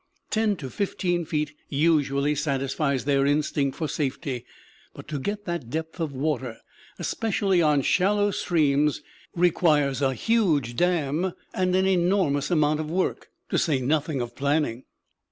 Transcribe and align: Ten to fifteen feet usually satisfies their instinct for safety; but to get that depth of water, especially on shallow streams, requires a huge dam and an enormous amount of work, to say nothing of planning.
Ten 0.31 0.55
to 0.55 0.71
fifteen 0.71 1.25
feet 1.25 1.53
usually 1.69 2.33
satisfies 2.33 3.05
their 3.05 3.23
instinct 3.23 3.77
for 3.77 3.87
safety; 3.87 4.45
but 4.95 5.07
to 5.09 5.19
get 5.19 5.45
that 5.45 5.69
depth 5.69 5.99
of 5.99 6.11
water, 6.11 6.57
especially 6.97 7.61
on 7.61 7.83
shallow 7.83 8.31
streams, 8.31 9.03
requires 9.35 10.01
a 10.01 10.15
huge 10.15 10.75
dam 10.75 11.33
and 11.53 11.75
an 11.75 11.85
enormous 11.85 12.49
amount 12.49 12.79
of 12.79 12.89
work, 12.89 13.29
to 13.51 13.59
say 13.59 13.79
nothing 13.79 14.21
of 14.21 14.35
planning. 14.35 14.85